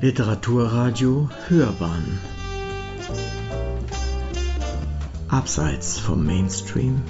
Literaturradio 0.00 1.28
Hörbahn 1.48 2.20
Abseits 5.28 5.98
vom 5.98 6.24
Mainstream 6.24 7.02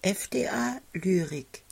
FDA 0.00 0.80
Lyrik 0.94 1.64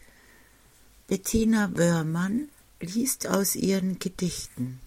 Bettina 1.06 1.70
Wörmann 1.72 2.50
liest 2.80 3.26
aus 3.26 3.56
ihren 3.56 3.98
Gedichten. 3.98 4.80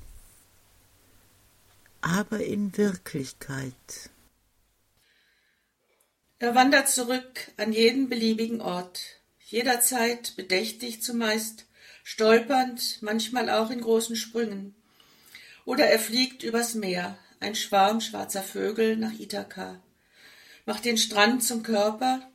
Aber 2.01 2.41
in 2.41 2.77
Wirklichkeit. 2.77 4.11
Er 6.37 6.53
wandert 6.53 6.89
zurück 6.89 7.51
an 7.57 7.73
jeden 7.73 8.07
beliebigen 8.07 8.61
Ort, 8.61 9.16
jederzeit 9.47 10.35
bedächtig 10.35 11.01
zumeist, 11.01 11.65
stolpernd, 12.03 12.99
manchmal 13.01 13.49
auch 13.49 13.69
in 13.69 13.81
großen 13.81 14.15
Sprüngen. 14.15 14.75
Oder 15.65 15.85
er 15.87 15.99
fliegt 15.99 16.43
übers 16.43 16.73
Meer, 16.73 17.17
ein 17.39 17.55
Schwarm 17.55 18.01
schwarzer 18.01 18.43
Vögel 18.43 18.97
nach 18.97 19.17
Ithaka, 19.17 19.81
macht 20.65 20.85
den 20.85 20.97
Strand 20.97 21.43
zum 21.43 21.63
Körper, 21.63 22.29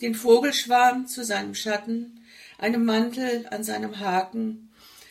den 0.00 0.14
Vogelschwarm 0.14 1.06
zu 1.06 1.24
seinem 1.24 1.54
Schatten, 1.54 2.24
einem 2.58 2.84
Mantel 2.84 3.46
an 3.50 3.62
seinem 3.62 3.98
Haken, 3.98 4.70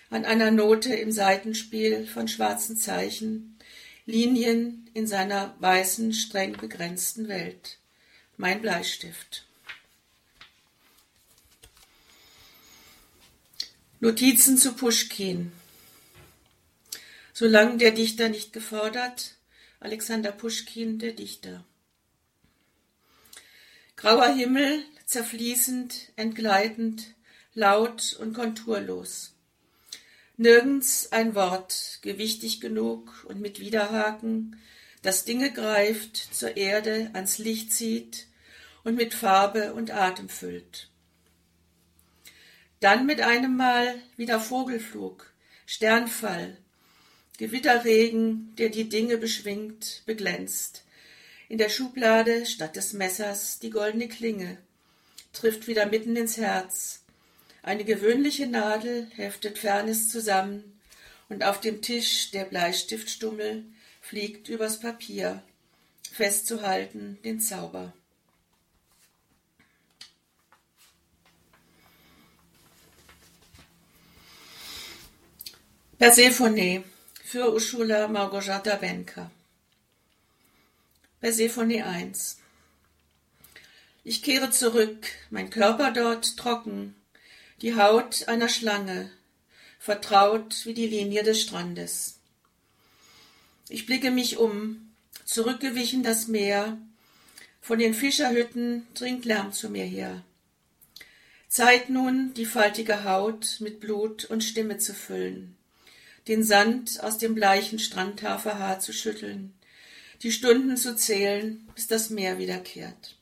an 0.09 0.25
einer 0.25 0.51
Note 0.51 0.95
im 0.95 1.11
Seitenspiel 1.11 2.07
von 2.07 2.27
schwarzen 2.27 2.75
Zeichen, 2.75 3.57
Linien 4.07 4.89
in 4.93 5.07
seiner 5.07 5.55
weißen, 5.59 6.13
streng 6.13 6.53
begrenzten 6.57 7.27
Welt. 7.27 7.79
Mein 8.37 8.61
Bleistift. 8.61 9.45
Notizen 14.01 14.57
zu 14.57 14.73
Puschkin. 14.73 15.53
Solange 17.31 17.77
der 17.77 17.91
Dichter 17.91 18.27
nicht 18.27 18.51
gefordert, 18.51 19.35
Alexander 19.79 20.33
Puschkin, 20.33 20.99
der 20.99 21.13
Dichter. 21.13 21.63
Grauer 23.95 24.27
Himmel, 24.27 24.83
zerfließend, 25.05 26.11
entgleitend, 26.17 27.13
laut 27.53 28.17
und 28.19 28.33
konturlos. 28.33 29.33
Nirgends 30.35 31.13
ein 31.13 31.33
Wort, 31.33 31.99
gewichtig 32.01 32.59
genug 32.59 33.25
und 33.29 33.39
mit 33.39 33.61
Widerhaken, 33.61 34.59
das 35.03 35.23
Dinge 35.23 35.53
greift, 35.53 36.17
zur 36.17 36.57
Erde, 36.57 37.11
ans 37.13 37.37
Licht 37.37 37.71
zieht 37.71 38.27
und 38.83 38.95
mit 38.95 39.13
Farbe 39.13 39.73
und 39.73 39.91
Atem 39.91 40.27
füllt. 40.27 40.89
Dann 42.79 43.05
mit 43.05 43.21
einem 43.21 43.55
Mal 43.55 43.95
wieder 44.17 44.39
Vogelflug, 44.39 45.31
Sternfall, 45.65 46.57
Gewitterregen, 47.37 48.53
der 48.57 48.69
die 48.69 48.89
Dinge 48.89 49.17
beschwingt, 49.17 50.03
beglänzt. 50.05 50.83
In 51.47 51.57
der 51.57 51.69
Schublade 51.69 52.45
statt 52.45 52.75
des 52.75 52.93
Messers 52.93 53.59
die 53.59 53.69
goldene 53.69 54.07
Klinge, 54.07 54.57
trifft 55.33 55.67
wieder 55.67 55.85
mitten 55.85 56.15
ins 56.15 56.37
Herz. 56.37 57.03
Eine 57.61 57.83
gewöhnliche 57.83 58.47
Nadel 58.47 59.07
heftet 59.15 59.57
Fernes 59.57 60.09
zusammen, 60.09 60.71
und 61.27 61.43
auf 61.43 61.59
dem 61.59 61.81
Tisch 61.81 62.31
der 62.31 62.45
Bleistiftstummel 62.45 63.65
fliegt 63.99 64.47
übers 64.47 64.79
Papier, 64.79 65.41
festzuhalten 66.11 67.17
den 67.23 67.39
Zauber. 67.39 67.93
Persephone 75.97 76.83
für 77.23 77.53
Ursula 77.53 78.09
Małgorzata 78.09 78.81
Wenka. 78.81 79.31
Persephone 81.21 81.81
1 81.81 82.37
Ich 84.03 84.21
kehre 84.21 84.49
zurück, 84.49 85.07
mein 85.29 85.49
Körper 85.49 85.91
dort 85.91 86.35
trocken, 86.35 86.95
die 87.61 87.77
Haut 87.77 88.27
einer 88.27 88.49
Schlange, 88.49 89.09
vertraut 89.79 90.65
wie 90.65 90.73
die 90.73 90.87
Linie 90.87 91.23
des 91.23 91.41
Strandes. 91.41 92.19
Ich 93.69 93.85
blicke 93.85 94.11
mich 94.11 94.35
um, 94.35 94.93
zurückgewichen 95.23 96.03
das 96.03 96.27
Meer, 96.27 96.77
von 97.61 97.79
den 97.79 97.93
Fischerhütten 97.93 98.85
dringt 98.95 99.23
Lärm 99.23 99.53
zu 99.53 99.69
mir 99.69 99.85
her. 99.85 100.25
Zeit 101.47 101.89
nun, 101.89 102.33
die 102.33 102.45
faltige 102.45 103.05
Haut 103.05 103.61
mit 103.61 103.79
Blut 103.79 104.25
und 104.25 104.43
Stimme 104.43 104.77
zu 104.77 104.93
füllen 104.93 105.55
den 106.27 106.43
Sand 106.43 107.03
aus 107.03 107.17
dem 107.17 107.35
bleichen 107.35 107.79
Strandhaferhaar 107.79 108.79
zu 108.79 108.93
schütteln, 108.93 109.53
die 110.21 110.31
Stunden 110.31 110.77
zu 110.77 110.95
zählen, 110.95 111.67
bis 111.75 111.87
das 111.87 112.09
Meer 112.09 112.37
wiederkehrt. 112.37 113.15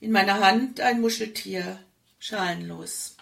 In 0.00 0.10
meiner 0.10 0.40
Hand 0.40 0.80
ein 0.80 1.00
Muscheltier, 1.00 1.80
schalenlos. 2.18 3.16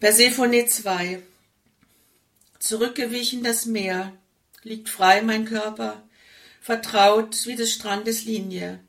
Persephone 0.00 0.68
2 0.68 1.22
Zurückgewichen 2.58 3.44
das 3.44 3.64
Meer, 3.66 4.12
liegt 4.62 4.88
frei 4.88 5.22
mein 5.22 5.44
Körper, 5.44 6.02
vertraut 6.60 7.46
wie 7.46 7.54
des 7.54 7.72
Strandes 7.72 8.24
Linie, 8.24 8.80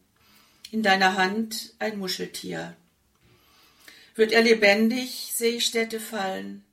in 0.71 0.81
deiner 0.81 1.15
Hand 1.15 1.73
ein 1.77 1.99
Muscheltier. 1.99 2.75
Wird 4.17 4.31
er 4.31 4.41
lebendig, 4.41 5.31
seh 5.35 5.57
ich 5.57 5.65
Städte 5.67 5.99
fallen, 5.99 6.65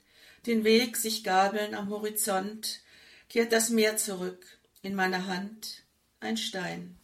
den 0.47 0.65
Weg 0.65 0.97
sich 0.97 1.23
gabeln 1.23 1.75
am 1.75 1.91
Horizont, 1.91 2.81
kehrt 3.29 3.53
das 3.53 3.69
Meer 3.69 3.99
zurück, 3.99 4.47
in 4.81 4.95
meiner 4.95 5.27
Hand 5.27 5.83
ein 6.21 6.39
Stein. 6.39 6.99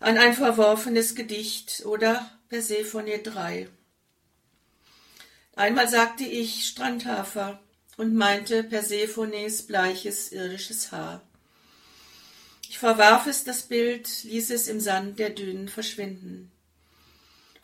An 0.00 0.18
ein 0.18 0.34
verworfenes 0.34 1.14
Gedicht 1.14 1.86
oder 1.86 2.28
Persephone 2.48 3.22
3. 3.22 3.68
Einmal 5.54 5.88
sagte 5.88 6.24
ich 6.24 6.66
Strandhafer 6.66 7.62
und 7.96 8.16
meinte 8.16 8.64
Persephones 8.64 9.68
bleiches 9.68 10.32
irdisches 10.32 10.90
Haar. 10.90 11.22
Ich 12.72 12.78
verwarf 12.78 13.26
es, 13.26 13.44
das 13.44 13.64
Bild, 13.64 14.24
ließ 14.24 14.48
es 14.48 14.66
im 14.66 14.80
Sand 14.80 15.18
der 15.18 15.28
Dünen 15.28 15.68
verschwinden. 15.68 16.50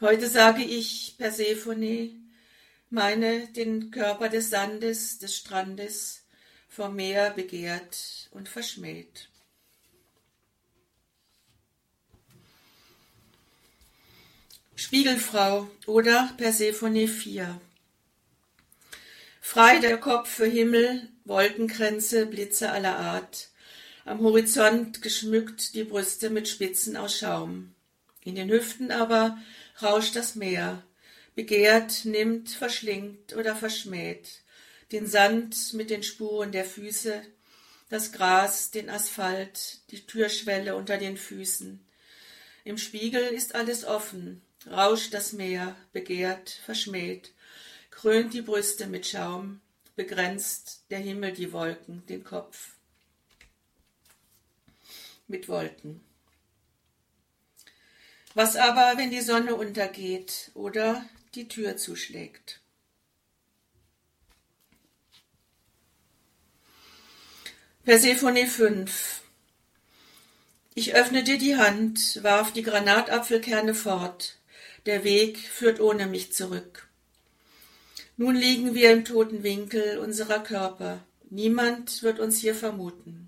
Heute 0.02 0.28
sage 0.28 0.62
ich 0.62 1.14
Persephone, 1.16 2.30
meine 2.91 3.46
den 3.46 3.91
Körper 3.91 4.28
des 4.28 4.50
Sandes, 4.50 5.19
des 5.19 5.34
Strandes, 5.34 6.26
vom 6.69 6.94
Meer 6.94 7.30
begehrt 7.30 8.28
und 8.32 8.50
verschmäht. 8.50 9.30
Spiegelfrau 14.76 15.70
oder 15.86 16.34
Persephone 16.36 17.08
4 17.08 17.58
Frei 19.40 19.78
der 19.78 19.96
Kopf 19.96 20.28
für 20.28 20.46
Himmel, 20.46 21.08
Wolkenkränze, 21.25 22.26
Blitze 22.26 22.70
aller 22.70 22.98
Art, 22.98 23.48
am 24.08 24.22
Horizont 24.22 25.02
geschmückt 25.02 25.74
die 25.74 25.84
Brüste 25.84 26.30
mit 26.30 26.48
Spitzen 26.48 26.96
aus 26.96 27.19
Schaum. 27.19 27.74
In 28.24 28.36
den 28.36 28.50
Hüften 28.50 28.91
aber 28.91 29.36
rauscht 29.82 30.16
das 30.16 30.34
Meer, 30.34 30.82
begehrt, 31.34 32.06
nimmt, 32.06 32.48
verschlingt 32.48 33.36
oder 33.36 33.54
verschmäht, 33.54 34.41
den 34.92 35.06
Sand 35.06 35.74
mit 35.74 35.91
den 35.91 36.02
Spuren 36.02 36.52
der 36.52 36.64
Füße, 36.64 37.20
das 37.90 38.12
Gras, 38.12 38.70
den 38.70 38.88
Asphalt, 38.88 39.81
die 39.90 40.06
Türschwelle 40.06 40.75
unter 40.75 40.96
den 40.96 41.19
Füßen. 41.19 41.78
Im 42.64 42.78
Spiegel 42.78 43.22
ist 43.22 43.55
alles 43.55 43.84
offen, 43.84 44.40
rauscht 44.70 45.12
das 45.12 45.34
Meer, 45.34 45.76
begehrt, 45.93 46.49
verschmäht, 46.64 47.32
krönt 47.90 48.32
die 48.32 48.43
Brüste 48.43 48.87
mit 48.87 49.06
Schaum, 49.06 49.60
begrenzt 49.96 50.84
der 50.88 50.99
Himmel 50.99 51.32
die 51.32 51.52
Wolken, 51.52 52.06
den 52.06 52.25
Kopf 52.25 52.77
mit 55.28 55.48
Wolken. 55.48 56.00
Was 58.34 58.56
aber, 58.56 58.94
wenn 58.96 59.10
die 59.10 59.20
Sonne 59.20 59.54
untergeht 59.54 60.50
oder 60.54 61.04
die 61.34 61.48
Tür 61.48 61.76
zuschlägt? 61.76 62.60
Persephone 67.84 68.46
5 68.46 69.22
Ich 70.75 70.94
öffnete 70.94 71.38
die 71.38 71.56
Hand, 71.56 72.22
warf 72.22 72.52
die 72.52 72.62
Granatapfelkerne 72.62 73.74
fort. 73.74 74.38
Der 74.86 75.04
Weg 75.04 75.38
führt 75.38 75.81
ohne 75.81 76.06
mich 76.06 76.32
zurück. 76.32 76.88
Nun 78.16 78.34
liegen 78.34 78.74
wir 78.74 78.92
im 78.92 79.04
toten 79.04 79.42
Winkel 79.42 79.98
unserer 79.98 80.40
Körper. 80.40 81.04
Niemand 81.31 82.02
wird 82.02 82.19
uns 82.20 82.38
hier 82.38 82.54
vermuten. 82.54 83.27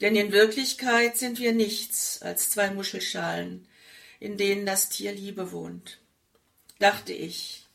Denn 0.00 0.16
in 0.16 0.32
Wirklichkeit 0.32 1.18
sind 1.18 1.38
wir 1.38 1.52
nichts 1.52 2.22
als 2.22 2.50
zwei 2.50 2.70
Muschelschalen, 2.70 3.68
in 4.18 4.36
denen 4.36 4.64
das 4.64 4.88
Tier 4.88 5.12
Liebe 5.12 5.52
wohnt. 5.52 5.98
Dachte 6.78 7.12
ich, 7.12 7.66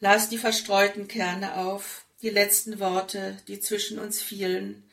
las 0.00 0.28
die 0.28 0.38
verstreuten 0.38 1.08
Kerne 1.08 1.56
auf, 1.56 2.04
die 2.22 2.30
letzten 2.30 2.78
Worte, 2.78 3.36
die 3.48 3.60
zwischen 3.60 3.98
uns 3.98 4.22
fielen, 4.22 4.88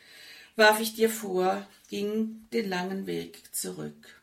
warf 0.56 0.80
ich 0.80 0.96
dir 0.96 1.10
vor, 1.10 1.68
ging 1.90 2.48
den 2.52 2.70
langen 2.70 3.06
Weg 3.06 3.54
zurück. 3.54 4.22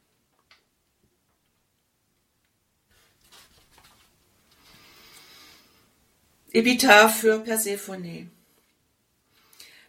Epitaph 6.53 7.21
für 7.21 7.39
Persephone. 7.39 8.33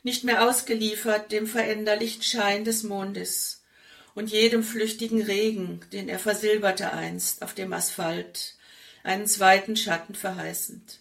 Nicht 0.04 0.24
mehr 0.24 0.48
ausgeliefert 0.48 1.32
dem 1.32 1.46
veränderlichen 1.46 2.24
Schein 2.24 2.66
des 2.66 2.84
Mondes 2.84 3.62
und 4.16 4.32
jedem 4.32 4.64
flüchtigen 4.64 5.22
Regen, 5.22 5.82
den 5.94 6.10
er 6.10 6.20
versilberte 6.20 6.92
einst 6.92 7.44
auf 7.44 7.54
dem 7.54 7.72
Asphalt, 7.72 8.56
einen 9.04 9.28
zweiten 9.28 9.76
Schatten 9.76 10.16
verheißend, 10.16 11.00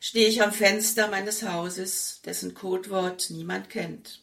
stehe 0.00 0.28
ich 0.28 0.42
am 0.42 0.52
Fenster 0.52 1.08
meines 1.08 1.42
Hauses, 1.42 2.20
dessen 2.24 2.54
Codewort 2.54 3.30
niemand 3.30 3.70
kennt. 3.70 4.22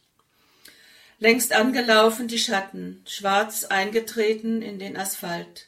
Längst 1.19 1.53
angelaufen 1.53 2.27
die 2.27 2.39
Schatten, 2.39 3.01
schwarz 3.07 3.65
eingetreten 3.65 4.61
in 4.61 4.77
den 4.77 4.97
Asphalt. 4.97 5.67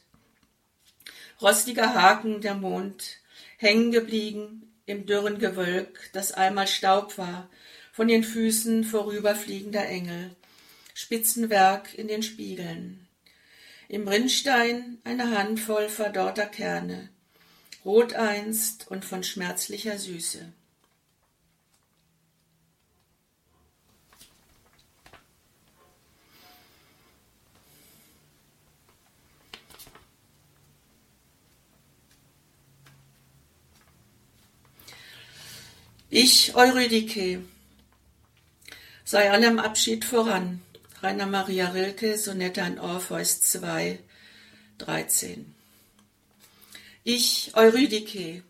Rostiger 1.40 1.94
Haken 1.94 2.40
der 2.40 2.54
Mond, 2.54 3.18
hängen 3.56 3.90
geblieben 3.90 4.72
im 4.86 5.06
dürren 5.06 5.38
Gewölk, 5.38 6.10
das 6.12 6.32
einmal 6.32 6.66
Staub 6.66 7.16
war, 7.18 7.48
von 8.00 8.08
den 8.08 8.24
Füßen 8.24 8.84
vorüberfliegender 8.84 9.86
Engel, 9.86 10.34
Spitzenwerk 10.94 11.92
in 11.92 12.08
den 12.08 12.22
Spiegeln. 12.22 13.06
Im 13.90 14.08
Rinnstein 14.08 14.96
eine 15.04 15.36
Handvoll 15.36 15.90
verdorrter 15.90 16.46
Kerne, 16.46 17.10
rot 17.84 18.14
einst 18.14 18.90
und 18.90 19.04
von 19.04 19.22
schmerzlicher 19.22 19.98
Süße. 19.98 20.50
Ich, 36.08 36.54
Eurydike, 36.54 37.42
sei 39.10 39.28
allem 39.32 39.58
Abschied 39.58 40.04
voran. 40.04 40.60
Rainer 41.02 41.26
Maria 41.26 41.70
Rilke, 41.70 42.16
Sonette 42.16 42.62
an 42.62 42.78
Orpheus 42.78 43.40
2, 43.40 43.98
13. 44.78 45.52
Ich, 47.02 47.50
Eurydike, 47.54 48.44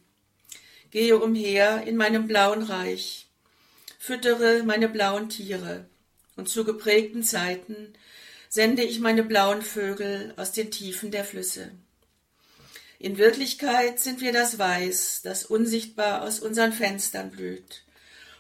gehe 0.91 1.19
umher 1.19 1.85
in 1.87 1.97
meinem 1.97 2.27
blauen 2.27 2.63
Reich, 2.63 3.27
füttere 3.99 4.63
meine 4.63 4.91
blauen 4.91 5.31
Tiere, 5.31 5.87
und 6.37 6.51
zu 6.51 6.67
geprägten 6.67 7.23
Zeiten 7.23 7.95
sende 8.51 8.83
ich 8.83 9.01
meine 9.01 9.23
blauen 9.23 9.63
Vögel 9.63 10.35
aus 10.37 10.53
den 10.53 10.71
Tiefen 10.71 11.11
der 11.11 11.25
Flüsse. 11.25 11.71
In 12.99 13.17
Wirklichkeit 13.17 13.99
sind 13.99 14.21
wir 14.21 14.35
das 14.35 14.59
Weiß, 14.59 15.23
das 15.25 15.47
unsichtbar 15.47 16.21
aus 16.21 16.39
unseren 16.39 16.75
Fenstern 16.75 17.31
blüht. 17.31 17.83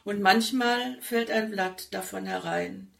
Und 0.04 0.20
manchmal 0.20 1.00
fällt 1.00 1.30
ein 1.30 1.50
Blatt 1.50 1.92
davon 1.92 2.26
herein. 2.26 2.90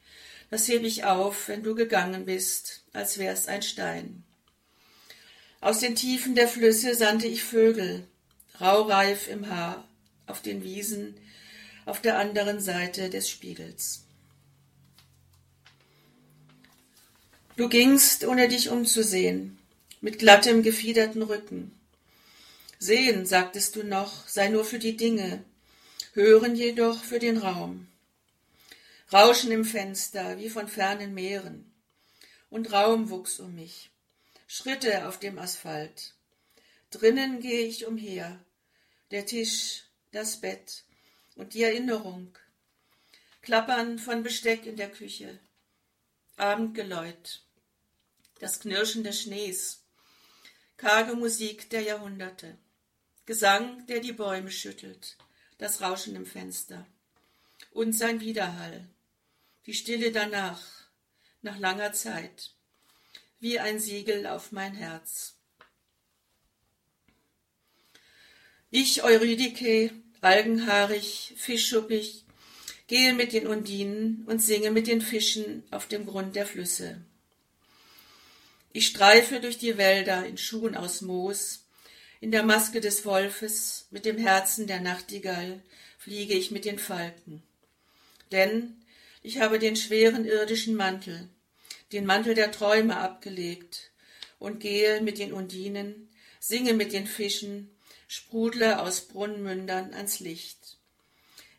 Das 0.51 0.69
heb 0.69 0.83
ich 0.83 1.05
auf, 1.05 1.49
wenn 1.49 1.63
du 1.63 1.75
gegangen 1.75 2.27
bist, 2.27 2.85
als 2.93 3.19
wär's 3.19 3.47
ein 3.49 3.63
Stein. 3.63 4.25
Aus 5.61 5.81
den 5.81 5.95
Tiefen 5.95 6.35
der 6.35 6.49
Flüsse 6.49 6.95
sandte 6.95 7.27
ich 7.27 7.45
Vögel, 7.45 8.07
raureif 8.61 9.29
im 9.29 9.49
Haar, 9.49 9.87
auf 10.27 10.43
den 10.43 10.65
Wiesen, 10.65 11.17
auf 11.87 12.01
der 12.01 12.19
anderen 12.19 12.61
Seite 12.61 13.11
des 13.11 13.29
Spiegels. 13.29 14.05
Du 17.57 17.69
gingst, 17.69 18.25
ohne 18.25 18.49
dich 18.49 18.71
umzusehen, 18.71 19.59
mit 20.01 20.19
glattem, 20.19 20.63
gefiederten 20.63 21.23
Rücken. 21.23 21.73
Sehen, 22.79 23.27
sagtest 23.27 23.77
du 23.77 23.83
noch, 23.83 24.27
sei 24.27 24.49
nur 24.49 24.65
für 24.65 24.79
die 24.79 24.97
Dinge, 24.97 25.45
hören 26.13 26.57
jedoch 26.57 27.03
für 27.03 27.19
den 27.19 27.39
Raum. 27.39 27.87
Rauschen 29.13 29.51
im 29.53 29.65
Fenster 29.65 30.39
wie 30.39 30.49
von 30.49 30.69
fernen 30.69 31.15
Meeren. 31.15 31.73
Und 32.49 32.73
Raum 32.73 33.11
wuchs 33.11 33.41
um 33.41 33.55
mich. 33.55 33.91
Schritte 34.47 35.07
auf 35.09 35.19
dem 35.19 35.39
Asphalt. 35.39 36.15
Drinnen 36.91 37.41
gehe 37.41 37.67
ich 37.67 37.87
umher. 37.87 38.39
Der 39.11 39.27
Tisch, 39.27 39.85
das 40.13 40.41
Bett 40.41 40.85
und 41.37 41.55
die 41.55 41.63
Erinnerung. 41.63 42.37
Klappern 43.43 43.99
von 43.99 44.23
Besteck 44.23 44.67
in 44.67 44.77
der 44.77 44.91
Küche. 44.91 45.39
Abendgeläut. 46.37 47.43
Das 48.39 48.61
Knirschen 48.61 49.05
des 49.05 49.23
Schnees 49.23 49.81
karge 50.81 51.15
Musik 51.15 51.69
der 51.69 51.83
Jahrhunderte, 51.83 52.57
Gesang, 53.27 53.85
der 53.87 54.01
die 54.01 54.15
Bäume 54.15 54.51
schüttelt, 54.51 55.19
das 55.61 55.83
Rauschen 55.83 56.17
im 56.17 56.25
Fenster 56.25 56.87
und 57.73 57.93
sein 57.93 58.21
Widerhall, 58.21 58.89
die 59.67 59.75
Stille 59.75 60.11
danach, 60.11 60.63
nach 61.43 61.59
langer 61.59 61.93
Zeit, 61.93 62.55
wie 63.41 63.59
ein 63.59 63.79
Siegel 63.79 64.27
auf 64.27 64.53
mein 64.53 64.75
Herz. 64.75 65.37
Ich, 68.71 69.03
Eurydike, 69.03 69.93
algenhaarig, 70.23 71.35
fischschuppig, 71.37 72.25
gehe 72.87 73.13
mit 73.13 73.35
den 73.35 73.47
Undinen 73.47 74.25
und 74.27 74.41
singe 74.41 74.71
mit 74.71 74.87
den 74.87 75.03
Fischen 75.03 75.63
auf 75.71 75.89
dem 75.89 76.07
Grund 76.07 76.37
der 76.37 76.47
Flüsse. 76.47 77.05
Ich 78.73 78.87
streife 78.87 79.41
durch 79.41 79.59
die 79.59 79.77
Wälder 79.77 80.25
in 80.25 80.39
Schuhen 80.39 80.75
aus 80.75 81.03
Moos, 81.03 81.67
in 82.21 82.31
der 82.31 82.43
Maske 82.43 82.81
des 82.81 83.05
Wolfes, 83.07 83.87
mit 83.91 84.05
dem 84.05 84.19
Herzen 84.19 84.67
der 84.67 84.81
Nachtigall 84.81 85.63
fliege 85.99 86.35
ich 86.35 86.51
mit 86.51 86.65
den 86.65 86.79
Falken. 86.79 87.43
Denn 88.31 88.77
ich 89.23 89.41
habe 89.41 89.59
den 89.59 89.77
schweren 89.77 90.25
irdischen 90.25 90.77
Mantel, 90.77 91.29
den 91.93 92.07
Mantel 92.07 92.35
der 92.35 92.53
Träume 92.53 92.99
abgelegt 92.99 93.91
und 94.39 94.61
gehe 94.61 95.01
mit 95.01 95.19
den 95.19 95.33
Undinen, 95.33 96.09
singe 96.39 96.75
mit 96.75 96.93
den 96.93 97.07
Fischen, 97.07 97.71
sprudle 98.07 98.81
aus 98.81 99.03
Brunnenmündern 99.03 99.95
ans 99.95 100.21
Licht. 100.21 100.79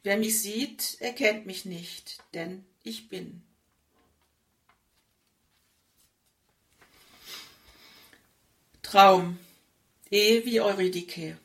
Wer 0.04 0.18
mich 0.18 0.40
sieht, 0.42 0.98
erkennt 1.00 1.46
mich 1.46 1.66
nicht, 1.66 2.18
denn 2.34 2.66
ich 2.84 3.10
bin. 3.10 3.44
Traum, 8.82 9.38
eh 10.12 10.46
wie 10.46 10.62
Eurydike. 10.62 11.38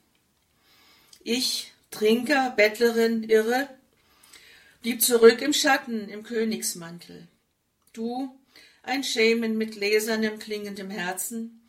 Ich, 1.22 1.72
Trinker, 1.90 2.52
Bettlerin, 2.56 3.22
Irre, 3.22 3.68
blieb 4.82 5.02
zurück 5.02 5.40
im 5.40 5.52
Schatten, 5.52 6.08
im 6.08 6.22
Königsmantel. 6.22 7.28
Du, 7.92 8.38
ein 8.82 9.02
Schemen 9.02 9.56
mit 9.56 9.72
gläsernem, 9.72 10.38
klingendem 10.38 10.90
Herzen, 10.90 11.62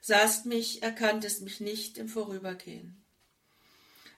sahst 0.00 0.46
mich, 0.46 0.82
erkanntest 0.82 1.42
mich 1.42 1.60
nicht 1.60 1.98
im 1.98 2.08
Vorübergehen. 2.08 2.96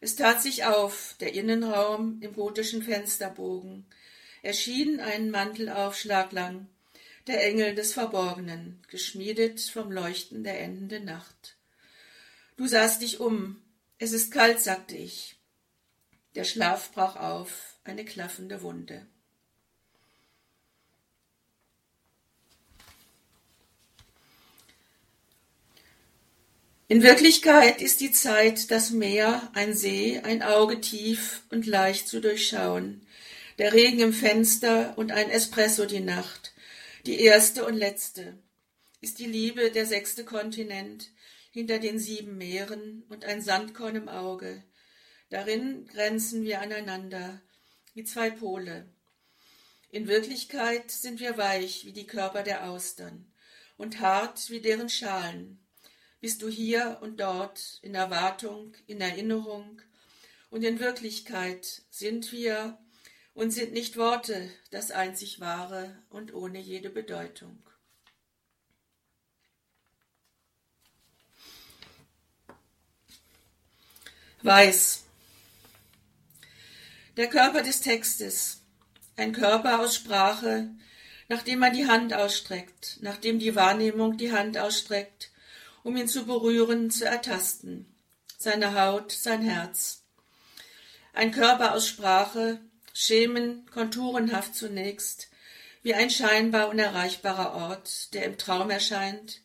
Es 0.00 0.14
tat 0.14 0.42
sich 0.42 0.64
auf, 0.64 1.16
der 1.20 1.32
Innenraum 1.32 2.20
im 2.20 2.34
gotischen 2.34 2.82
Fensterbogen, 2.82 3.86
erschien 4.42 5.00
ein 5.00 5.30
Mantelaufschlag 5.30 6.32
lang, 6.32 6.68
der 7.26 7.44
Engel 7.44 7.74
des 7.74 7.92
Verborgenen, 7.94 8.80
geschmiedet 8.88 9.60
vom 9.60 9.90
Leuchten 9.90 10.44
der 10.44 10.60
endenden 10.60 11.06
Nacht. 11.06 11.55
Du 12.56 12.66
sahst 12.66 13.02
dich 13.02 13.20
um. 13.20 13.62
Es 13.98 14.12
ist 14.12 14.32
kalt, 14.32 14.60
sagte 14.60 14.96
ich. 14.96 15.36
Der 16.34 16.44
Schlaf 16.44 16.90
brach 16.92 17.16
auf, 17.16 17.76
eine 17.84 18.04
klaffende 18.04 18.62
Wunde. 18.62 19.06
In 26.88 27.02
Wirklichkeit 27.02 27.82
ist 27.82 28.00
die 28.00 28.12
Zeit 28.12 28.70
das 28.70 28.90
Meer, 28.90 29.50
ein 29.54 29.74
See, 29.74 30.20
ein 30.20 30.42
Auge 30.42 30.80
tief 30.80 31.42
und 31.50 31.66
leicht 31.66 32.06
zu 32.06 32.20
durchschauen, 32.20 33.04
der 33.58 33.72
Regen 33.72 34.00
im 34.00 34.12
Fenster 34.12 34.96
und 34.96 35.10
ein 35.10 35.28
Espresso 35.28 35.84
die 35.84 36.00
Nacht, 36.00 36.54
die 37.04 37.20
erste 37.20 37.66
und 37.66 37.74
letzte 37.74 38.38
ist 39.00 39.18
die 39.18 39.26
Liebe 39.26 39.70
der 39.70 39.84
sechste 39.84 40.24
Kontinent 40.24 41.10
hinter 41.56 41.78
den 41.78 41.98
sieben 41.98 42.36
Meeren 42.36 43.02
und 43.08 43.24
ein 43.24 43.40
Sandkorn 43.40 43.96
im 43.96 44.10
Auge. 44.10 44.62
Darin 45.30 45.86
grenzen 45.86 46.42
wir 46.42 46.60
aneinander 46.60 47.40
wie 47.94 48.04
zwei 48.04 48.28
Pole. 48.28 48.92
In 49.88 50.06
Wirklichkeit 50.06 50.90
sind 50.90 51.18
wir 51.18 51.38
weich 51.38 51.86
wie 51.86 51.94
die 51.94 52.06
Körper 52.06 52.42
der 52.42 52.68
Austern 52.68 53.32
und 53.78 54.00
hart 54.00 54.50
wie 54.50 54.60
deren 54.60 54.90
Schalen. 54.90 55.66
Bist 56.20 56.42
du 56.42 56.48
hier 56.50 56.98
und 57.00 57.20
dort 57.20 57.78
in 57.80 57.94
Erwartung, 57.94 58.76
in 58.86 59.00
Erinnerung 59.00 59.80
und 60.50 60.62
in 60.62 60.78
Wirklichkeit 60.78 61.84
sind 61.88 62.32
wir 62.32 62.78
und 63.32 63.50
sind 63.50 63.72
nicht 63.72 63.96
Worte 63.96 64.50
das 64.70 64.90
einzig 64.90 65.40
wahre 65.40 66.04
und 66.10 66.34
ohne 66.34 66.60
jede 66.60 66.90
Bedeutung. 66.90 67.66
Weiß. 74.46 75.02
Der 77.16 77.28
Körper 77.28 77.62
des 77.62 77.80
Textes. 77.80 78.60
Ein 79.16 79.32
Körper 79.32 79.80
aus 79.80 79.96
Sprache, 79.96 80.68
nachdem 81.28 81.58
man 81.58 81.72
die 81.72 81.88
Hand 81.88 82.14
ausstreckt, 82.14 82.98
nachdem 83.00 83.40
die 83.40 83.56
Wahrnehmung 83.56 84.16
die 84.18 84.30
Hand 84.30 84.56
ausstreckt, 84.56 85.32
um 85.82 85.96
ihn 85.96 86.06
zu 86.06 86.26
berühren, 86.26 86.92
zu 86.92 87.06
ertasten. 87.06 87.92
Seine 88.38 88.80
Haut, 88.80 89.10
sein 89.10 89.42
Herz. 89.42 90.04
Ein 91.12 91.32
Körper 91.32 91.74
aus 91.74 91.88
Sprache, 91.88 92.60
Schemen, 92.92 93.66
konturenhaft 93.72 94.54
zunächst, 94.54 95.26
wie 95.82 95.94
ein 95.94 96.08
scheinbar 96.08 96.68
unerreichbarer 96.68 97.52
Ort, 97.52 98.14
der 98.14 98.24
im 98.26 98.38
Traum 98.38 98.70
erscheint, 98.70 99.40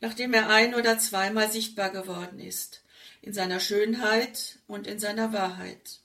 nachdem 0.00 0.32
er 0.32 0.48
ein 0.48 0.76
oder 0.76 0.96
zweimal 1.00 1.50
sichtbar 1.50 1.90
geworden 1.90 2.38
ist, 2.38 2.83
in 3.24 3.32
seiner 3.32 3.58
Schönheit 3.58 4.58
und 4.66 4.86
in 4.86 4.98
seiner 4.98 5.32
Wahrheit. 5.32 6.00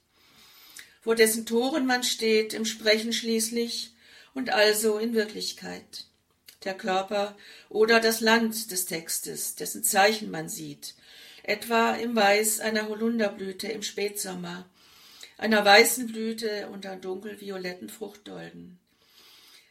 Vor 1.01 1.15
dessen 1.15 1.45
Toren 1.45 1.85
man 1.85 2.03
steht, 2.03 2.53
im 2.53 2.63
Sprechen 2.63 3.11
schließlich 3.11 3.93
und 4.33 4.51
also 4.51 4.97
in 4.97 5.13
Wirklichkeit. 5.13 6.05
Der 6.63 6.75
Körper 6.75 7.35
oder 7.67 7.99
das 7.99 8.21
Land 8.21 8.71
des 8.71 8.85
Textes, 8.85 9.55
dessen 9.55 9.83
Zeichen 9.83 10.31
man 10.31 10.47
sieht, 10.47 10.95
etwa 11.43 11.91
im 11.91 12.15
Weiß 12.15 12.61
einer 12.61 12.87
Holunderblüte 12.87 13.67
im 13.67 13.83
Spätsommer, 13.83 14.69
einer 15.37 15.63
weißen 15.63 16.07
Blüte 16.07 16.69
unter 16.69 16.95
dunkelvioletten 16.95 17.89
Fruchtdolden, 17.89 18.79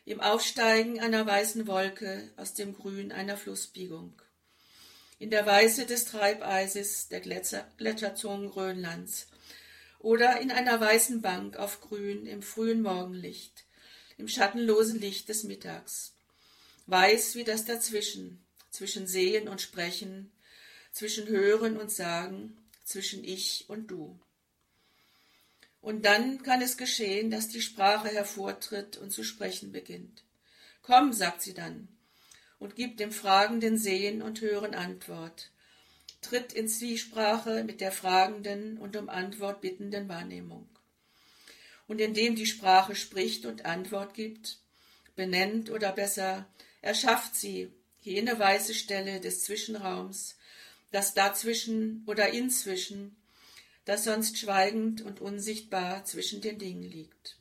im 0.05 0.21
Aufsteigen 0.21 1.01
einer 1.01 1.25
weißen 1.25 1.67
Wolke 1.67 2.31
aus 2.37 2.53
dem 2.53 2.75
Grün 2.75 3.11
einer 3.11 3.39
Flussbiegung, 3.39 4.13
in 5.19 5.31
der 5.31 5.45
Weiße 5.45 5.87
des 5.87 6.05
Treibeises 6.05 7.09
der 7.09 7.21
Gletscherzungen 7.21 8.51
Grönlands 8.51 9.29
oder 9.99 10.41
in 10.41 10.51
einer 10.51 10.81
weißen 10.81 11.21
Bank 11.23 11.57
auf 11.57 11.81
Grün 11.81 12.27
im 12.27 12.43
frühen 12.43 12.83
Morgenlicht, 12.83 13.65
im 14.17 14.29
schattenlosen 14.29 15.01
Licht 15.01 15.29
des 15.29 15.45
Mittags, 15.45 16.15
weiß 16.87 17.35
wie 17.35 17.45
das 17.45 17.65
Dazwischen, 17.65 18.45
zwischen 18.71 19.07
Sehen 19.07 19.49
und 19.49 19.61
Sprechen, 19.61 20.31
zwischen 20.93 21.27
Hören 21.27 21.77
und 21.77 21.91
Sagen, 21.91 22.57
zwischen 22.85 23.25
Ich 23.25 23.65
und 23.69 23.89
Du. 23.89 24.19
Und 25.81 26.05
dann 26.05 26.43
kann 26.43 26.63
es 26.63 26.77
geschehen, 26.77 27.31
dass 27.31 27.49
die 27.49 27.63
Sprache 27.63 28.09
hervortritt 28.09 28.97
und 28.97 29.11
zu 29.11 29.25
sprechen 29.25 29.73
beginnt. 29.73 30.23
Komm, 30.83 31.13
sagt 31.13 31.43
sie 31.43 31.55
dann, 31.55 31.89
und 32.59 32.77
gibt 32.77 33.01
dem 33.01 33.13
Fragenden 33.13 33.79
Sehen 33.79 34.23
und 34.23 34.41
Hören 34.41 34.75
Antwort, 34.75 35.51
tritt 36.21 36.53
in 36.53 36.69
Zwiesprache 36.69 37.65
mit 37.65 37.81
der 37.81 37.93
fragenden 37.93 38.79
und 38.79 38.97
um 38.97 39.09
Antwort 39.09 39.61
bittenden 39.61 40.09
Wahrnehmung. 40.09 40.69
Und 41.87 42.01
indem 42.01 42.35
die 42.35 42.47
Sprache 42.47 42.95
spricht 42.95 43.47
und 43.47 43.65
Antwort 43.65 44.15
gibt, 44.15 44.59
benennt 45.17 45.71
oder 45.71 45.93
besser 45.93 46.47
erschafft 46.83 47.35
sie 47.35 47.73
jene 48.01 48.39
weiße 48.39 48.75
Stelle 48.75 49.21
des 49.21 49.45
Zwischenraums, 49.45 50.37
das 50.91 51.15
dazwischen 51.15 52.03
oder 52.07 52.31
inzwischen 52.31 53.17
das 53.85 54.05
sonst 54.05 54.37
schweigend 54.37 55.01
und 55.01 55.21
unsichtbar 55.23 56.05
zwischen 56.05 56.43
den 56.43 56.59
Dingen 56.59 56.83
liegt. 56.83 57.39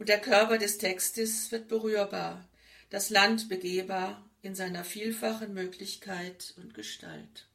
Und 0.00 0.08
der 0.08 0.20
Körper 0.20 0.58
des 0.58 0.78
Textes 0.78 1.52
wird 1.52 1.68
berührbar, 1.68 2.48
das 2.94 3.10
Land 3.10 3.48
begehbar 3.48 4.24
in 4.40 4.54
seiner 4.54 4.84
vielfachen 4.84 5.52
Möglichkeit 5.52 6.54
und 6.58 6.74
Gestalt. 6.74 7.48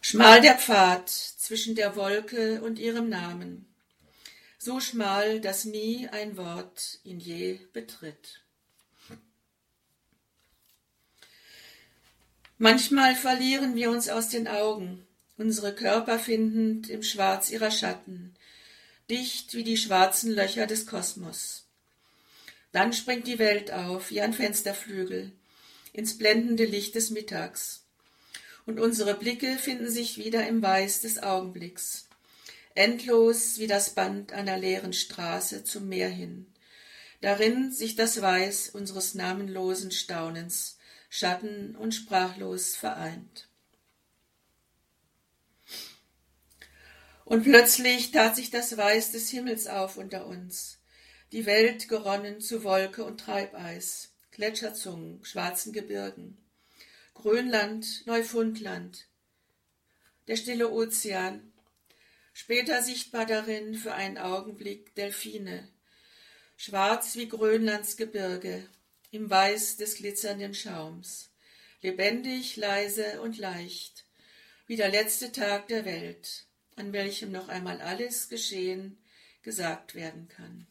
Schmal 0.00 0.42
der 0.42 0.56
Pfad 0.56 1.08
zwischen 1.10 1.74
der 1.74 1.96
Wolke 1.96 2.62
und 2.62 2.78
ihrem 2.78 3.08
Namen, 3.08 3.66
so 4.58 4.78
schmal, 4.78 5.40
dass 5.40 5.64
nie 5.64 6.06
ein 6.06 6.36
Wort 6.36 7.00
ihn 7.02 7.18
je 7.18 7.58
betritt. 7.72 8.42
Manchmal 12.58 13.16
verlieren 13.16 13.74
wir 13.74 13.90
uns 13.90 14.08
aus 14.08 14.28
den 14.28 14.46
Augen, 14.46 15.04
unsere 15.36 15.74
Körper 15.74 16.20
findend 16.20 16.88
im 16.88 17.02
Schwarz 17.02 17.50
ihrer 17.50 17.72
Schatten, 17.72 18.36
dicht 19.10 19.54
wie 19.54 19.64
die 19.64 19.76
schwarzen 19.76 20.30
Löcher 20.30 20.66
des 20.66 20.86
Kosmos. 20.86 21.66
Dann 22.72 22.92
springt 22.92 23.26
die 23.26 23.40
Welt 23.40 23.72
auf 23.72 24.10
wie 24.10 24.20
ein 24.20 24.32
Fensterflügel 24.32 25.32
ins 25.92 26.16
blendende 26.16 26.64
Licht 26.64 26.94
des 26.94 27.10
Mittags, 27.10 27.82
und 28.66 28.78
unsere 28.78 29.14
Blicke 29.14 29.58
finden 29.58 29.90
sich 29.90 30.16
wieder 30.16 30.46
im 30.46 30.62
Weiß 30.62 31.00
des 31.00 31.20
Augenblicks, 31.20 32.06
endlos 32.74 33.58
wie 33.58 33.66
das 33.66 33.90
Band 33.90 34.32
einer 34.32 34.56
leeren 34.56 34.92
Straße 34.92 35.64
zum 35.64 35.88
Meer 35.88 36.08
hin, 36.08 36.46
darin 37.20 37.72
sich 37.72 37.96
das 37.96 38.22
Weiß 38.22 38.70
unseres 38.70 39.14
namenlosen 39.14 39.90
Staunens 39.90 40.78
Schatten 41.12 41.74
und 41.74 41.92
sprachlos 41.92 42.76
vereint. 42.76 43.49
Und 47.30 47.44
plötzlich 47.44 48.10
tat 48.10 48.34
sich 48.34 48.50
das 48.50 48.76
Weiß 48.76 49.12
des 49.12 49.30
Himmels 49.30 49.68
auf 49.68 49.98
unter 49.98 50.26
uns, 50.26 50.80
die 51.30 51.46
Welt 51.46 51.88
geronnen 51.88 52.40
zu 52.40 52.64
Wolke 52.64 53.04
und 53.04 53.20
Treibeis, 53.20 54.10
Gletscherzungen, 54.32 55.24
schwarzen 55.24 55.72
Gebirgen, 55.72 56.38
Grönland, 57.14 58.04
Neufundland, 58.04 59.06
der 60.26 60.34
stille 60.34 60.72
Ozean, 60.72 61.52
später 62.32 62.82
sichtbar 62.82 63.26
darin 63.26 63.76
für 63.76 63.94
einen 63.94 64.18
Augenblick 64.18 64.96
Delfine, 64.96 65.68
schwarz 66.56 67.14
wie 67.14 67.28
Grönlands 67.28 67.96
Gebirge, 67.96 68.66
im 69.12 69.30
Weiß 69.30 69.76
des 69.76 69.94
glitzernden 69.94 70.52
Schaums, 70.52 71.30
lebendig, 71.80 72.56
leise 72.56 73.20
und 73.20 73.38
leicht, 73.38 74.04
wie 74.66 74.74
der 74.74 74.88
letzte 74.88 75.30
Tag 75.30 75.68
der 75.68 75.84
Welt, 75.84 76.49
an 76.80 76.92
welchem 76.92 77.30
noch 77.30 77.48
einmal 77.48 77.80
alles 77.80 78.28
geschehen, 78.28 78.98
gesagt 79.42 79.94
werden 79.94 80.28
kann. 80.28 80.66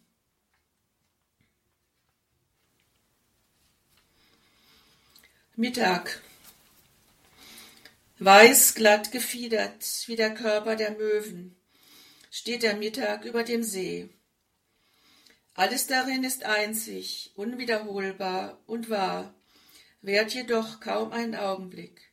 Mittag. 5.56 6.22
Weiß 8.18 8.76
glatt 8.76 9.12
gefiedert 9.12 9.86
wie 10.08 10.16
der 10.18 10.34
Körper 10.34 10.76
der 10.76 10.92
Möwen 10.92 11.56
steht 12.32 12.64
der 12.64 12.76
Mittag 12.76 13.26
über 13.26 13.44
dem 13.44 13.64
See. 13.64 14.10
Alles 15.54 15.88
darin 15.88 16.24
ist 16.24 16.44
einzig, 16.44 17.32
unwiederholbar 17.36 18.62
und 18.66 18.90
wahr, 18.90 19.34
währt 20.02 20.34
jedoch 20.34 20.80
kaum 20.80 21.12
einen 21.12 21.36
Augenblick. 21.36 22.12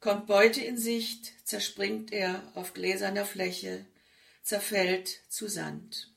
Kommt 0.00 0.26
Beute 0.26 0.62
in 0.62 0.76
Sicht, 0.76 1.32
zerspringt 1.50 2.12
er 2.12 2.44
auf 2.54 2.74
gläserner 2.74 3.26
Fläche, 3.26 3.84
zerfällt 4.44 5.18
zu 5.28 5.48
Sand. 5.48 6.08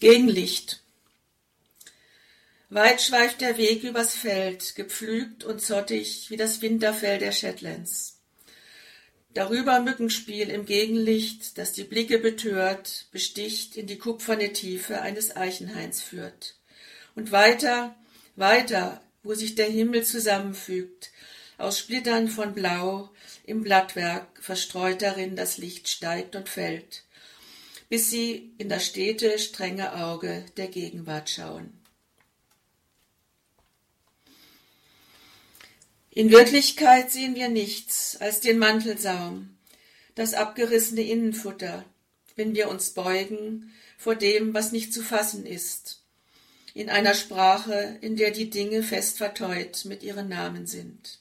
Gegenlicht. 0.00 0.82
Weit 2.70 3.02
schweift 3.02 3.42
der 3.42 3.58
Weg 3.58 3.84
übers 3.84 4.14
Feld, 4.14 4.74
gepflügt 4.76 5.44
und 5.44 5.60
zottig 5.60 6.30
wie 6.30 6.38
das 6.38 6.62
Winterfell 6.62 7.18
der 7.18 7.32
Shetlands. 7.32 8.19
Darüber 9.32 9.78
Mückenspiel 9.80 10.50
im 10.50 10.66
Gegenlicht, 10.66 11.56
das 11.56 11.72
die 11.72 11.84
Blicke 11.84 12.18
betört, 12.18 13.06
besticht 13.12 13.76
in 13.76 13.86
die 13.86 13.98
kupferne 13.98 14.52
Tiefe 14.52 15.00
eines 15.02 15.36
Eichenhains 15.36 16.02
führt. 16.02 16.56
Und 17.14 17.30
weiter, 17.30 17.94
weiter, 18.34 19.00
wo 19.22 19.34
sich 19.34 19.54
der 19.54 19.68
Himmel 19.68 20.04
zusammenfügt, 20.04 21.10
aus 21.58 21.78
Splittern 21.78 22.28
von 22.28 22.54
Blau, 22.54 23.10
im 23.44 23.62
Blattwerk 23.62 24.26
verstreut 24.40 25.02
darin 25.02 25.36
das 25.36 25.58
Licht 25.58 25.88
steigt 25.88 26.34
und 26.34 26.48
fällt, 26.48 27.04
bis 27.88 28.10
sie 28.10 28.52
in 28.58 28.68
das 28.68 28.86
stete, 28.86 29.38
strenge 29.38 29.94
Auge 29.94 30.44
der 30.56 30.68
Gegenwart 30.68 31.30
schauen. 31.30 31.79
In 36.20 36.30
Wirklichkeit 36.30 37.10
sehen 37.10 37.34
wir 37.34 37.48
nichts 37.48 38.18
als 38.20 38.40
den 38.40 38.58
Mantelsaum, 38.58 39.56
das 40.14 40.34
abgerissene 40.34 41.00
Innenfutter, 41.00 41.82
wenn 42.36 42.54
wir 42.54 42.68
uns 42.68 42.90
beugen 42.90 43.72
vor 43.96 44.16
dem, 44.16 44.52
was 44.52 44.70
nicht 44.70 44.92
zu 44.92 45.00
fassen 45.00 45.46
ist, 45.46 46.02
in 46.74 46.90
einer 46.90 47.14
Sprache, 47.14 47.96
in 48.02 48.16
der 48.16 48.32
die 48.32 48.50
Dinge 48.50 48.82
fest 48.82 49.16
verteut 49.16 49.86
mit 49.86 50.02
ihren 50.02 50.28
Namen 50.28 50.66
sind. 50.66 51.20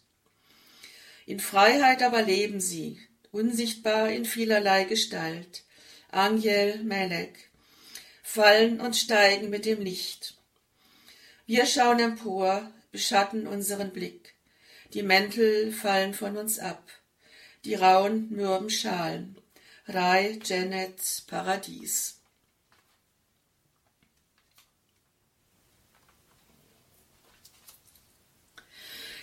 In 1.25 1.39
Freiheit 1.39 2.03
aber 2.03 2.21
leben 2.21 2.59
sie, 2.59 2.99
unsichtbar 3.31 4.09
in 4.09 4.25
vielerlei 4.25 4.83
Gestalt, 4.83 5.63
Angel, 6.11 6.83
Melek, 6.83 7.49
fallen 8.21 8.81
und 8.81 8.97
steigen 8.97 9.49
mit 9.49 9.63
dem 9.63 9.79
Licht. 9.79 10.33
Wir 11.45 11.65
schauen 11.65 11.99
empor, 11.99 12.69
beschatten 12.91 13.47
unseren 13.47 13.91
Blick, 13.91 14.28
die 14.93 15.03
Mäntel 15.03 15.71
fallen 15.71 16.13
von 16.13 16.37
uns 16.37 16.59
ab, 16.59 16.83
die 17.65 17.75
rauen, 17.75 18.29
mürben 18.29 18.69
Schalen, 18.69 19.37
Rai, 19.87 20.39
Janet, 20.43 21.23
Paradies. 21.27 22.19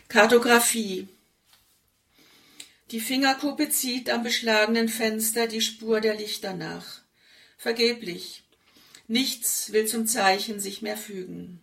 Kartographie 0.09 1.09
Die 2.93 3.01
Fingerkuppe 3.01 3.69
zieht 3.71 4.09
am 4.09 4.23
beschlagenen 4.23 4.89
Fenster 4.89 5.49
die 5.49 5.61
Spur 5.61 6.01
der 6.01 6.15
Lichter 6.15 6.55
nach. 6.55 7.03
Vergeblich. 7.59 8.45
Nichts 9.09 9.73
will 9.73 9.87
zum 9.87 10.07
Zeichen 10.07 10.61
sich 10.61 10.81
mehr 10.81 10.97
fügen. 10.97 11.61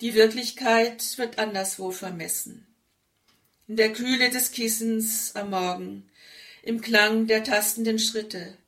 Die 0.00 0.14
Wirklichkeit 0.14 1.18
wird 1.18 1.38
anderswo 1.38 1.90
vermessen. 1.90 2.66
In 3.66 3.76
der 3.76 3.94
Kühle 3.94 4.28
des 4.28 4.50
Kissens 4.50 5.34
am 5.36 5.48
Morgen, 5.48 6.10
im 6.62 6.82
Klang 6.82 7.26
der 7.26 7.42
tastenden 7.42 7.98
Schritte, 7.98 8.58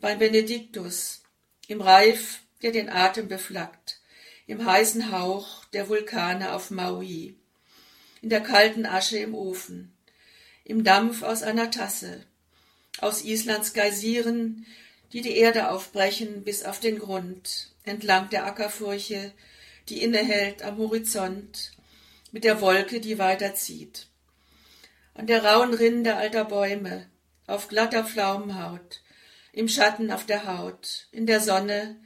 beim 0.00 0.20
Benediktus, 0.20 1.22
im 1.66 1.80
Reif, 1.80 2.42
der 2.62 2.70
den 2.70 2.88
Atem 2.88 3.26
beflaggt, 3.26 3.98
im 4.46 4.64
heißen 4.64 5.10
Hauch 5.10 5.64
der 5.72 5.88
Vulkane 5.88 6.52
auf 6.52 6.70
Maui, 6.70 7.34
in 8.22 8.30
der 8.30 8.40
kalten 8.40 8.86
Asche 8.86 9.18
im 9.18 9.34
Ofen, 9.34 9.92
im 10.62 10.84
Dampf 10.84 11.24
aus 11.24 11.42
einer 11.42 11.72
Tasse, 11.72 12.24
aus 13.00 13.24
Islands 13.24 13.72
Geysiren, 13.72 14.64
die 15.12 15.22
die 15.22 15.36
Erde 15.36 15.70
aufbrechen 15.70 16.44
bis 16.44 16.62
auf 16.62 16.78
den 16.78 17.00
Grund, 17.00 17.72
entlang 17.82 18.30
der 18.30 18.46
Ackerfurche, 18.46 19.32
die 19.88 20.04
innehält 20.04 20.62
am 20.62 20.78
Horizont, 20.78 21.72
mit 22.30 22.44
der 22.44 22.60
Wolke, 22.60 23.00
die 23.00 23.18
weiterzieht. 23.18 24.06
An 25.16 25.26
der 25.26 25.42
rauen 25.42 25.72
Rinde 25.72 26.16
alter 26.16 26.44
Bäume, 26.44 27.08
auf 27.46 27.68
glatter 27.68 28.04
Pflaumenhaut, 28.04 29.00
im 29.52 29.66
Schatten 29.66 30.10
auf 30.10 30.26
der 30.26 30.46
Haut, 30.46 31.08
in 31.10 31.26
der 31.26 31.40
Sonne, 31.40 31.96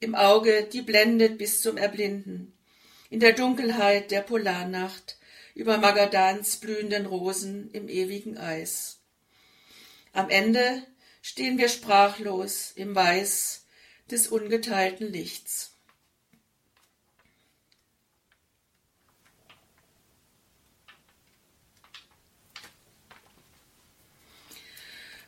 im 0.00 0.14
Auge, 0.14 0.68
die 0.70 0.82
blendet 0.82 1.38
bis 1.38 1.62
zum 1.62 1.78
Erblinden, 1.78 2.52
in 3.08 3.20
der 3.20 3.32
Dunkelheit 3.32 4.10
der 4.10 4.20
Polarnacht, 4.20 5.16
über 5.54 5.78
Magadans 5.78 6.58
blühenden 6.58 7.06
Rosen 7.06 7.70
im 7.70 7.88
ewigen 7.88 8.36
Eis. 8.36 9.00
Am 10.12 10.28
Ende 10.28 10.82
stehen 11.22 11.56
wir 11.56 11.70
sprachlos 11.70 12.72
im 12.76 12.94
Weiß 12.94 13.64
des 14.10 14.28
ungeteilten 14.28 15.10
Lichts. 15.10 15.77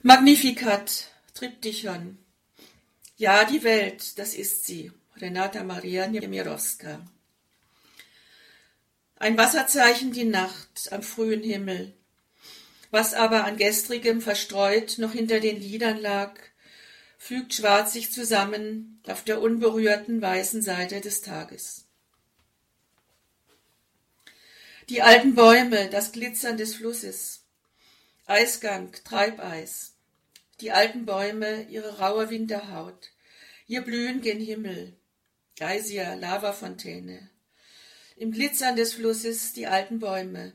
Magnificat, 0.03 1.09
Triptychon. 1.35 2.17
Ja, 3.19 3.45
die 3.45 3.63
Welt, 3.63 4.19
das 4.19 4.33
ist 4.33 4.65
sie. 4.65 4.91
Renata 5.19 5.63
Maria 5.63 6.07
Niemirowska. 6.07 7.05
Ein 9.17 9.37
Wasserzeichen 9.37 10.13
die 10.13 10.25
Nacht 10.25 10.91
am 10.91 11.03
frühen 11.03 11.43
Himmel. 11.43 11.93
Was 12.91 13.13
aber 13.13 13.45
an 13.45 13.59
gestrigem 13.59 14.23
verstreut 14.23 14.97
noch 14.97 15.13
hinter 15.13 15.39
den 15.39 15.61
Liedern 15.61 15.99
lag, 15.99 16.33
fügt 17.19 17.53
schwarz 17.53 17.93
sich 17.93 18.11
zusammen 18.11 19.03
auf 19.07 19.23
der 19.23 19.43
unberührten 19.43 20.23
weißen 20.23 20.63
Seite 20.63 21.03
des 21.03 21.21
Tages. 21.21 21.85
Die 24.89 25.03
alten 25.03 25.35
Bäume, 25.35 25.91
das 25.91 26.13
Glitzern 26.13 26.57
des 26.57 26.75
Flusses, 26.75 27.40
Eisgang, 28.31 28.93
Treibeis, 29.03 29.95
die 30.61 30.71
alten 30.71 31.05
Bäume, 31.05 31.63
ihre 31.69 31.99
raue 31.99 32.31
Winterhaut, 32.31 33.11
ihr 33.67 33.81
Blühen 33.81 34.21
gen 34.21 34.39
Himmel, 34.39 34.93
Geysir, 35.59 36.15
Lavafontäne, 36.15 37.29
im 38.15 38.31
Glitzern 38.31 38.77
des 38.77 38.95
Flusses 38.95 39.53
die 39.53 39.67
alten 39.67 39.99
Bäume, 39.99 40.53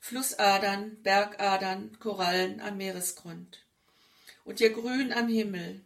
Flussadern, 0.00 0.96
Bergadern, 1.02 1.98
Korallen 1.98 2.62
am 2.62 2.78
Meeresgrund. 2.78 3.58
Und 4.46 4.62
ihr 4.62 4.70
Grün 4.70 5.12
am 5.12 5.28
Himmel, 5.28 5.82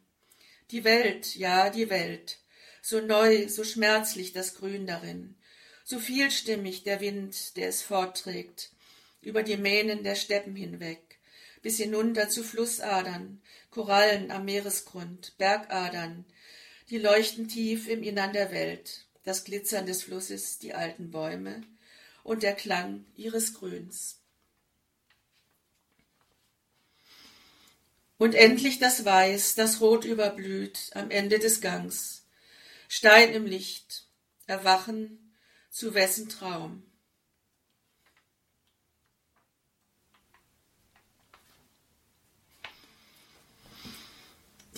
die 0.71 0.85
Welt, 0.85 1.35
ja, 1.35 1.69
die 1.69 1.91
Welt, 1.91 2.39
so 2.81 3.01
neu, 3.01 3.49
so 3.49 3.65
schmerzlich 3.65 4.35
das 4.35 4.55
Grün 4.55 4.87
darin, 4.87 5.35
so 5.83 5.99
vielstimmig 5.99 6.85
der 6.85 7.01
Wind, 7.01 7.57
der 7.57 7.71
es 7.71 7.83
fortträgt, 7.83 8.71
über 9.21 9.43
die 9.43 9.57
Mähnen 9.57 10.05
der 10.05 10.15
Steppen 10.15 10.55
hinweg, 10.55 11.08
bis 11.63 11.77
hinunter 11.79 12.29
zu 12.29 12.43
Flussadern, 12.43 13.41
Korallen 13.71 14.31
am 14.31 14.45
Meeresgrund, 14.45 15.35
Bergadern, 15.39 16.25
die 16.91 16.99
leuchten 16.99 17.49
tief 17.49 17.89
im 17.89 18.03
Innern 18.03 18.33
der 18.33 18.51
Welt, 18.51 19.07
das 19.25 19.45
Glitzern 19.45 19.87
des 19.87 20.03
Flusses, 20.03 20.59
die 20.59 20.75
alten 20.75 21.11
Bäume 21.11 21.63
und 22.23 22.43
der 22.43 22.55
Klang 22.55 23.05
ihres 23.15 23.55
Grüns. 23.55 24.21
Und 28.17 28.35
endlich 28.35 28.79
das 28.79 29.05
Weiß, 29.05 29.55
das 29.55 29.81
rot 29.81 30.05
überblüht 30.05 30.91
am 30.95 31.11
Ende 31.11 31.39
des 31.39 31.61
Gangs, 31.61 32.25
Stein 32.89 33.33
im 33.33 33.47
Licht, 33.47 34.07
erwachen 34.47 35.35
zu 35.71 35.95
wessen 35.95 36.29
Traum. 36.29 36.88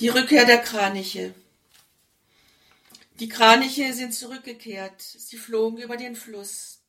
Die 0.01 0.09
Rückkehr 0.09 0.47
der 0.47 0.63
Kraniche. 0.63 1.35
Die 3.17 3.29
Kraniche 3.29 3.93
sind 3.93 4.15
zurückgekehrt, 4.15 5.03
sie 5.03 5.37
flogen 5.37 5.77
über 5.77 5.99
den 5.99 6.17
Fluss, 6.17 6.81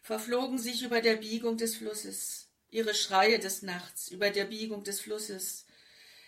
verflogen 0.00 0.60
sich 0.60 0.84
über 0.84 1.00
der 1.00 1.16
Biegung 1.16 1.56
des 1.56 1.74
Flusses, 1.74 2.46
ihre 2.70 2.94
Schreie 2.94 3.40
des 3.40 3.62
Nachts 3.62 4.12
über 4.12 4.30
der 4.30 4.44
Biegung 4.44 4.84
des 4.84 5.00
Flusses. 5.00 5.66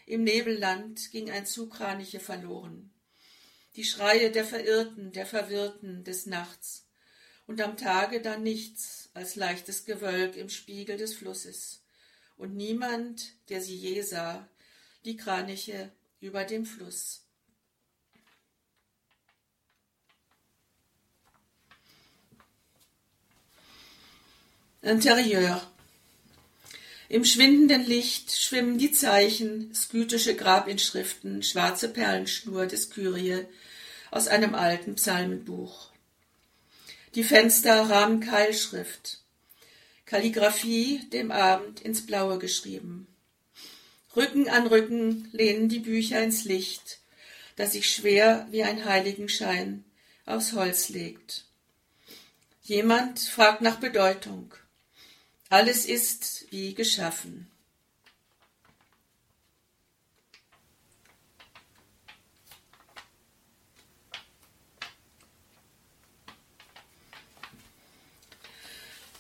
Im 0.07 0.25
Nebelland 0.25 1.13
ging 1.13 1.31
ein 1.31 1.47
Zug 1.47 1.75
Kraniche 1.75 2.19
verloren. 2.19 2.93
Die 3.77 3.85
Schreie 3.85 4.33
der 4.33 4.45
Verirrten, 4.45 5.13
der 5.13 5.27
Verwirrten 5.27 6.03
des 6.03 6.27
Nachts. 6.27 6.89
Und 7.47 7.61
am 7.61 7.77
Tage 7.77 8.21
dann 8.21 8.43
nichts 8.43 9.09
als 9.15 9.37
leichtes 9.37 9.85
Gewölk 9.85 10.35
im 10.35 10.49
Spiegel 10.49 10.97
des 10.97 11.15
Flusses. 11.15 11.85
Und 12.37 12.57
niemand, 12.57 13.35
der 13.51 13.61
sie 13.61 13.77
je 13.77 14.03
sah, 14.03 14.49
die 15.05 15.17
Kraniche 15.17 15.93
über 16.21 16.45
dem 16.45 16.65
Fluss. 16.65 17.25
Interieur. 24.83 25.63
Im 27.09 27.25
schwindenden 27.25 27.87
Licht 27.87 28.33
schwimmen 28.33 28.77
die 28.77 28.93
Zeichen, 28.93 29.75
skytische 29.75 30.37
Grabinschriften, 30.37 31.43
schwarze 31.43 31.89
Perlenschnur 31.89 32.67
des 32.67 32.91
Kyrie 32.91 33.47
aus 34.11 34.29
einem 34.29 34.55
alten 34.55 34.97
Psalmenbuch. 34.97 35.91
Die 37.15 37.25
Fenster 37.25 37.89
rahmen 37.89 38.21
Keilschrift, 38.21 39.23
Kalligraphie 40.05 41.09
dem 41.13 41.31
Abend 41.31 41.81
ins 41.81 42.05
Blaue 42.05 42.39
geschrieben. 42.39 43.07
Rücken 44.17 44.49
an 44.49 44.67
Rücken 44.67 45.29
lehnen 45.33 45.69
die 45.69 45.81
Bücher 45.81 46.23
ins 46.23 46.45
Licht, 46.45 47.01
das 47.57 47.73
sich 47.73 47.89
schwer 47.91 48.47
wie 48.51 48.63
ein 48.63 48.85
Heiligenschein 48.85 49.85
aufs 50.27 50.53
Holz 50.53 50.89
legt. 50.89 51.45
Jemand 52.63 53.21
fragt 53.21 53.61
nach 53.61 53.81
Bedeutung. 53.81 54.55
Alles 55.51 55.85
ist 55.87 56.47
wie 56.51 56.75
geschaffen. 56.75 57.51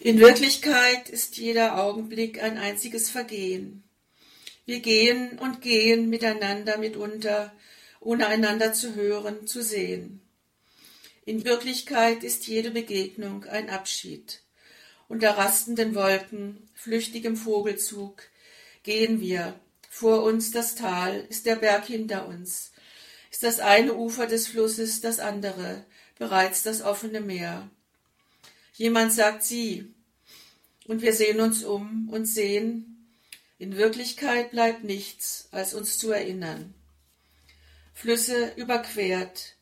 In 0.00 0.18
Wirklichkeit 0.18 1.08
ist 1.08 1.38
jeder 1.38 1.78
Augenblick 1.82 2.42
ein 2.42 2.58
einziges 2.58 3.08
Vergehen. 3.08 3.83
Wir 4.66 4.80
gehen 4.80 5.38
und 5.38 5.60
gehen 5.60 6.08
miteinander 6.08 6.78
mitunter, 6.78 7.52
ohne 8.00 8.26
einander 8.26 8.72
zu 8.72 8.94
hören, 8.94 9.46
zu 9.46 9.62
sehen. 9.62 10.20
In 11.26 11.44
Wirklichkeit 11.44 12.22
ist 12.22 12.46
jede 12.46 12.70
Begegnung 12.70 13.44
ein 13.44 13.70
Abschied. 13.70 14.42
Unter 15.08 15.36
rastenden 15.36 15.94
Wolken, 15.94 16.68
flüchtigem 16.74 17.36
Vogelzug 17.36 18.22
gehen 18.82 19.20
wir. 19.20 19.58
Vor 19.90 20.22
uns 20.22 20.50
das 20.50 20.74
Tal, 20.74 21.24
ist 21.28 21.46
der 21.46 21.56
Berg 21.56 21.86
hinter 21.86 22.26
uns, 22.26 22.72
ist 23.30 23.42
das 23.42 23.60
eine 23.60 23.94
Ufer 23.94 24.26
des 24.26 24.48
Flusses 24.48 25.00
das 25.00 25.20
andere, 25.20 25.84
bereits 26.18 26.62
das 26.62 26.82
offene 26.82 27.20
Meer. 27.20 27.70
Jemand 28.74 29.12
sagt 29.12 29.44
sie, 29.44 29.94
und 30.86 31.00
wir 31.00 31.12
sehen 31.12 31.40
uns 31.40 31.64
um 31.64 32.08
und 32.10 32.26
sehen, 32.26 32.93
in 33.58 33.76
Wirklichkeit 33.76 34.50
bleibt 34.50 34.84
nichts, 34.84 35.48
als 35.52 35.74
uns 35.74 35.98
zu 35.98 36.10
erinnern. 36.10 36.74
Flüsse 37.92 38.52
überquert, 38.56 39.56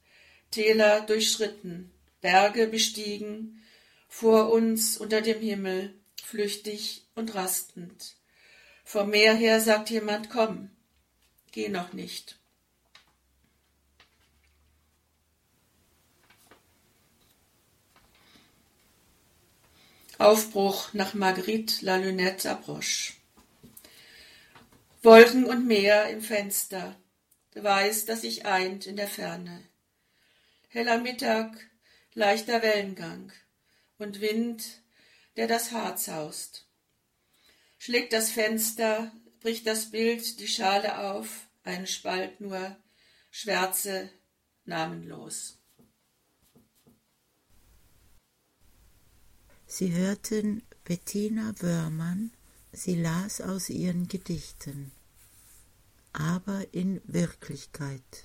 Täler 0.51 1.03
durchschritten, 1.03 1.91
Berge 2.21 2.67
bestiegen, 2.67 3.63
vor 4.09 4.51
uns 4.53 4.97
unter 4.97 5.21
dem 5.21 5.41
Himmel, 5.41 5.95
flüchtig 6.23 7.07
und 7.15 7.35
rastend. 7.35 8.17
Vom 8.85 9.11
Meer 9.11 9.35
her 9.35 9.61
sagt 9.61 9.91
jemand, 9.91 10.31
komm, 10.31 10.71
geh 11.51 11.69
noch 11.69 11.93
nicht. 11.93 12.39
Aufbruch 20.19 20.93
nach 20.93 21.15
Marguerite 21.15 21.85
La 21.85 21.97
Lunette 21.97 22.51
Approche. 22.51 23.15
Wolken 25.05 25.47
und 25.47 25.67
Meer 25.67 26.11
im 26.11 26.23
Fenster, 26.23 26.97
weiß, 27.55 28.05
dass 28.05 28.21
sich 28.21 28.47
eint 28.47 28.87
in 28.87 28.95
der 28.95 29.09
Ferne. 29.09 29.69
Heller 30.69 30.99
Mittag, 30.99 31.59
leichter 32.15 32.63
Wellengang 32.63 33.33
und 33.99 34.21
Wind, 34.21 34.81
der 35.37 35.49
das 35.49 35.73
Haar 35.73 35.97
zaust. 35.97 36.69
Schlägt 37.79 38.13
das 38.13 38.31
Fenster, 38.31 39.11
bricht 39.41 39.67
das 39.67 39.91
Bild 39.91 40.39
die 40.39 40.47
Schale 40.47 40.99
auf, 40.99 41.49
ein 41.65 41.89
Spalt 41.89 42.41
nur, 42.41 42.77
Schwärze, 43.33 44.09
namenlos. 44.67 45.59
Sie 49.67 49.93
hörten 49.93 50.63
Bettina 50.85 51.55
Wörmann, 51.59 52.31
sie 52.73 52.97
las 52.97 53.41
aus 53.41 53.69
ihren 53.69 54.09
Gedichten, 54.09 54.93
aber 56.13 56.73
in 56.73 57.01
Wirklichkeit. 57.05 58.25